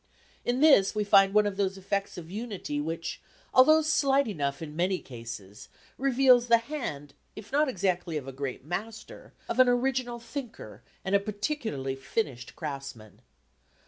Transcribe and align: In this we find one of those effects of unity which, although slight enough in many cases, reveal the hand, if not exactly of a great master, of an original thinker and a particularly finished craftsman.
In 0.43 0.61
this 0.61 0.95
we 0.95 1.03
find 1.03 1.31
one 1.31 1.45
of 1.45 1.57
those 1.57 1.77
effects 1.77 2.17
of 2.17 2.31
unity 2.31 2.81
which, 2.81 3.21
although 3.53 3.83
slight 3.83 4.27
enough 4.27 4.59
in 4.59 4.75
many 4.75 4.97
cases, 4.97 5.69
reveal 5.95 6.39
the 6.41 6.57
hand, 6.57 7.13
if 7.35 7.51
not 7.51 7.69
exactly 7.69 8.17
of 8.17 8.27
a 8.27 8.31
great 8.33 8.65
master, 8.65 9.33
of 9.47 9.59
an 9.59 9.69
original 9.69 10.17
thinker 10.17 10.81
and 11.05 11.13
a 11.13 11.19
particularly 11.19 11.95
finished 11.95 12.55
craftsman. 12.55 13.21